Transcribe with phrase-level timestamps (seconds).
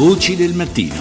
[0.00, 0.94] Voci del mattino.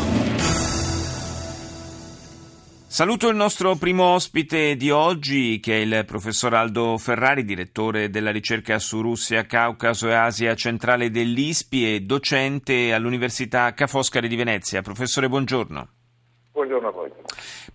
[2.85, 8.29] Saluto il nostro primo ospite di oggi, che è il professor Aldo Ferrari, direttore della
[8.31, 14.81] ricerca su Russia, Caucaso e Asia centrale dell'ISPI e docente all'Università Ca' Foscari di Venezia.
[14.81, 15.87] Professore, buongiorno.
[16.51, 17.09] Buongiorno a voi.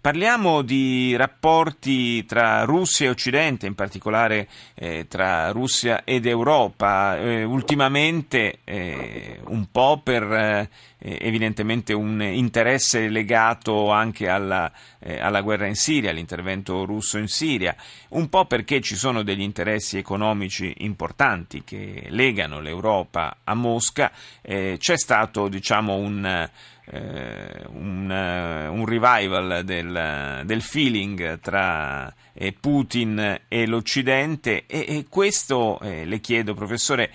[0.04, 7.16] Parliamo di rapporti tra Russia e Occidente, in particolare eh, tra Russia ed Europa.
[7.16, 10.68] Eh, ultimamente, eh, un po' per eh,
[10.98, 17.74] evidentemente un interesse legato anche alla, eh, alla, guerra in Siria, all'intervento russo in Siria,
[18.10, 24.12] un po' perché ci sono degli interessi economici importanti che legano l'Europa a Mosca.
[24.42, 26.46] Eh, c'è stato diciamo un
[26.86, 34.64] eh, un, uh, un, revival del, del feeling tra eh, Putin e l'Occidente.
[34.66, 37.10] E, e questo, eh, le chiedo professore,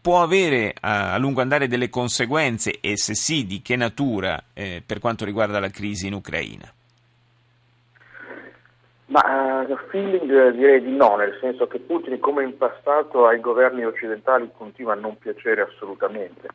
[0.00, 2.78] può avere a, a, lungo andare delle conseguenze?
[2.80, 6.70] E se sì di che natura eh, per quanto riguarda la crisi in Ucraina?
[9.06, 13.82] Ma uh, feeling direi di no, nel senso che Putin come in passato ai governi
[13.82, 16.48] occidentali continua a non piacere assolutamente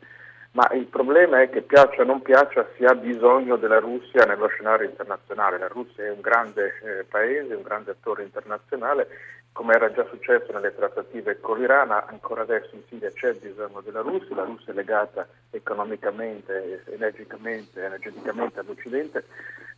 [0.54, 4.46] ma il problema è che piaccia o non piaccia si ha bisogno della Russia nello
[4.46, 5.58] scenario internazionale.
[5.58, 9.08] La Russia è un grande eh, paese, un grande attore internazionale,
[9.50, 14.00] come era già successo nelle trattative con l'Iran, ancora adesso in Siria c'è bisogno della
[14.00, 19.24] Russia, la Russia è legata economicamente, energicamente, energeticamente all'Occidente.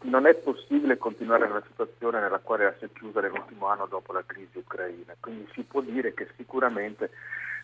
[0.02, 4.22] Non è possibile continuare nella situazione nella quale si è chiusa nell'ultimo anno dopo la
[4.26, 7.10] crisi ucraina, quindi si può dire che sicuramente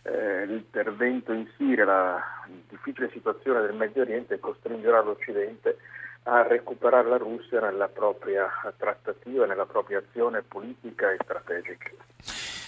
[0.02, 2.20] eh, l'intervento in Siria, la
[2.68, 5.78] difficile situazione del Medio Oriente costringerà l'Occidente
[6.24, 11.90] a recuperare la Russia nella propria trattativa, nella propria azione politica e strategica.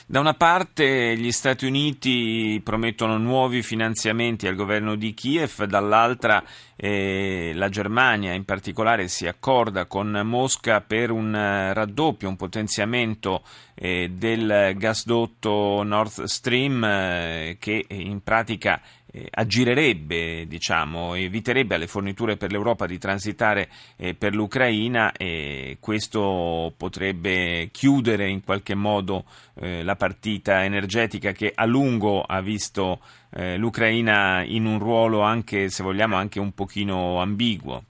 [0.06, 6.44] Da una parte gli Stati Uniti promettono nuovi finanziamenti al governo di Kiev, dall'altra
[6.76, 13.44] eh, la Germania in particolare si accorda con Mosca per un eh, raddoppio, un potenziamento
[13.74, 18.82] eh, del gasdotto Nord Stream eh, che in pratica
[19.14, 26.72] eh, aggirerebbe, diciamo, eviterebbe alle forniture per l'Europa di transitare eh, per l'Ucraina e questo
[26.76, 29.24] potrebbe chiudere in qualche modo
[29.54, 32.98] eh, la partita energetica che a lungo ha visto
[33.30, 37.84] eh, l'Ucraina in un ruolo anche, se vogliamo, anche un pochino ambiguo.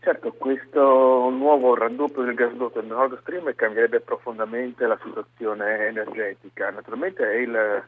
[0.00, 6.70] Certo, questo nuovo raddoppio del gasdotto del Nord Stream cambierebbe profondamente la situazione energetica.
[6.70, 7.84] Naturalmente è il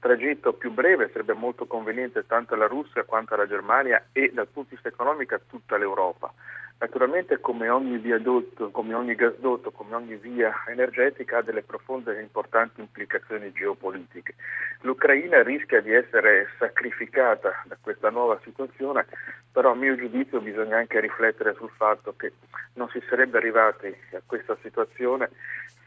[0.00, 4.70] tragitto più breve sarebbe molto conveniente tanto alla Russia quanto alla Germania e dal punto
[4.70, 6.32] di vista economico a tutta l'Europa.
[6.78, 12.22] Naturalmente come ogni viadotto, come ogni gasdotto, come ogni via energetica ha delle profonde e
[12.22, 14.34] importanti implicazioni geopolitiche.
[14.80, 19.04] L'Ucraina rischia di essere sacrificata da questa nuova situazione,
[19.52, 22.32] però a mio giudizio bisogna anche riflettere sul fatto che
[22.74, 25.28] non si sarebbe arrivati a questa situazione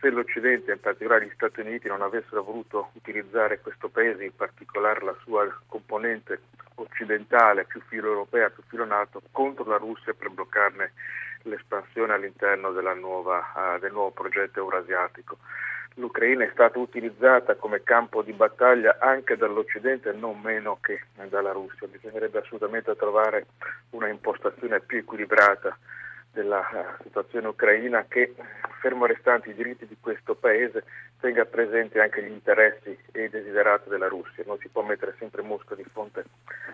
[0.04, 5.02] se l'Occidente, in particolare gli Stati Uniti, non avessero voluto utilizzare questo paese, in particolare
[5.02, 6.42] la sua componente
[6.76, 10.92] occidentale, più filo europea, più filo NATO, contro la Russia per bloccarne
[11.44, 15.38] l'espansione all'interno nuova, uh, del nuovo progetto eurasiatico.
[15.96, 21.88] L'Ucraina è stata utilizzata come campo di battaglia anche dall'Occidente, non meno che dalla Russia.
[21.88, 23.46] Bisognerebbe assolutamente trovare
[23.92, 25.78] una impostazione più equilibrata
[26.34, 28.34] della eh, situazione ucraina che,
[28.84, 30.84] fermo restanti i diritti di questo paese,
[31.22, 34.44] tenga presente anche gli interessi e i desiderati della Russia.
[34.46, 36.26] Non si può mettere sempre Mosca di fronte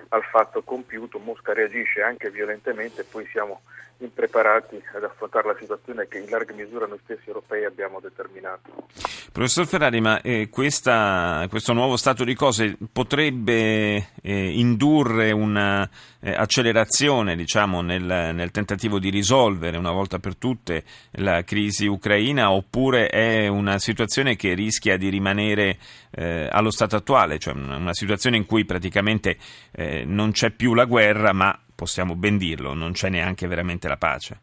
[0.09, 3.61] al fatto compiuto, Mosca reagisce anche violentemente poi siamo
[3.99, 8.87] impreparati ad affrontare la situazione che in larga misura noi stessi europei abbiamo determinato.
[9.31, 17.35] Professor Ferrari, ma eh, questa, questo nuovo stato di cose potrebbe eh, indurre un'accelerazione eh,
[17.35, 23.47] diciamo, nel, nel, tentativo di risolvere una volta per tutte la crisi ucraina oppure è
[23.47, 25.77] una situazione che rischia di rimanere
[26.11, 29.37] eh, allo stato attuale, cioè una, una, situazione in cui praticamente
[29.71, 33.95] eh, non c'è più la guerra ma possiamo ben dirlo, non c'è neanche veramente la
[33.95, 34.37] pace.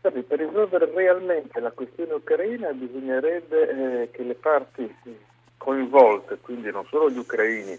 [0.00, 4.92] per risolvere realmente la questione ucraina bisognerebbe eh, che le parti
[5.56, 7.78] coinvolte, quindi non solo gli ucraini,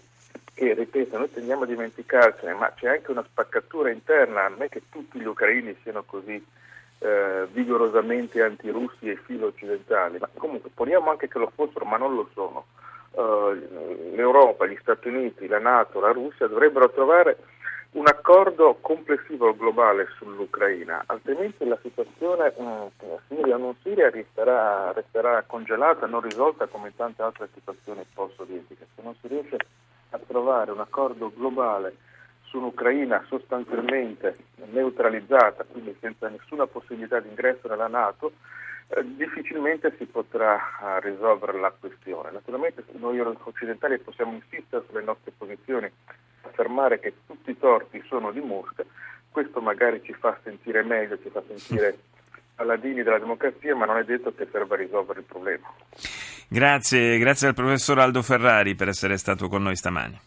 [0.54, 4.84] che ripeto, noi tendiamo a dimenticarcene, ma c'è anche una spaccatura interna, non è che
[4.88, 6.42] tutti gli ucraini siano così
[7.00, 12.14] eh, vigorosamente antirussi e filo occidentali, ma comunque poniamo anche che lo fossero, ma non
[12.14, 12.64] lo sono.
[13.10, 13.52] Uh,
[14.14, 17.36] L'Europa, gli Stati Uniti, la Nato, la Russia dovrebbero trovare
[17.92, 22.90] un accordo complessivo globale sull'Ucraina, altrimenti la situazione eh,
[23.28, 28.86] Siria non Siria resterà, resterà, congelata, non risolta come tante altre situazioni post-sovietiche.
[28.94, 29.56] Se non si riesce
[30.10, 31.96] a trovare un accordo globale
[32.44, 34.36] su un'Ucraina sostanzialmente
[34.70, 38.32] neutralizzata, quindi senza nessuna possibilità di ingresso nella Nato,
[38.88, 42.30] eh, difficilmente si potrà eh, risolvere la questione.
[42.30, 45.90] Naturalmente noi occidentali possiamo insistere sulle nostre posizioni,
[46.62, 48.84] affermare che tutti i torti sono di Mosca,
[49.30, 51.98] questo magari ci fa sentire meglio, ci fa sentire
[52.54, 55.68] paladini della democrazia, ma non è detto che serva a risolvere il problema.
[56.48, 60.20] Grazie, grazie al professor Aldo Ferrari per essere stato con noi stamani.